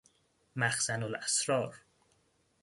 [0.55, 1.75] مخزن الاسرار